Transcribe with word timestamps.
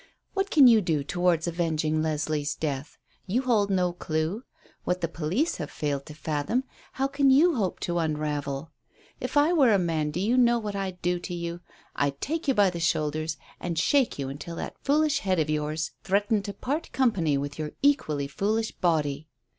What 0.33 0.49
can 0.49 0.65
you 0.67 0.81
do 0.81 1.03
towards 1.03 1.47
avenging 1.47 2.01
Leslie's 2.01 2.55
death? 2.55 2.97
You 3.27 3.43
hold 3.43 3.69
no 3.69 3.93
clue. 3.93 4.43
What 4.83 5.01
the 5.01 5.07
police 5.07 5.57
have 5.57 5.69
failed 5.69 6.07
to 6.07 6.15
fathom, 6.15 6.63
how 6.93 7.05
can 7.05 7.29
you 7.29 7.53
hope 7.53 7.79
to 7.81 7.99
unravel? 7.99 8.71
If 9.19 9.37
I 9.37 9.53
were 9.53 9.71
a 9.71 9.77
man, 9.77 10.09
do 10.09 10.19
you 10.19 10.37
know 10.37 10.57
what 10.57 10.75
I'd 10.75 10.99
do 11.03 11.19
to 11.19 11.35
you? 11.35 11.59
I'd 11.95 12.19
take 12.19 12.47
you 12.47 12.55
by 12.55 12.71
the 12.71 12.79
shoulders 12.79 13.37
and 13.59 13.77
shake 13.77 14.17
you 14.17 14.27
until 14.27 14.55
that 14.55 14.79
foolish 14.83 15.19
head 15.19 15.37
of 15.37 15.51
yours 15.51 15.91
threatened 16.03 16.45
to 16.45 16.53
part 16.55 16.91
company 16.93 17.37
with 17.37 17.59
your 17.59 17.73
equally 17.83 18.27
foolish 18.27 18.71
body. 18.71 19.27